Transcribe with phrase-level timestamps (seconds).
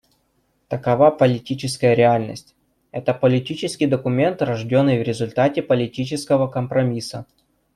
[0.67, 2.55] Такова политическая реальность:
[2.91, 7.27] это политический документ, рожденный в результате политического компромисса.